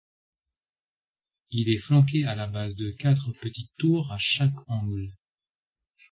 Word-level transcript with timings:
Il 1.51 1.69
est 1.69 1.77
flanqué 1.77 2.25
à 2.25 2.33
la 2.33 2.47
base 2.47 2.75
de 2.75 2.89
quatre 2.89 3.31
petites 3.33 3.69
tours 3.77 4.11
à 4.11 4.17
chaque 4.17 4.57
angle. 4.67 5.11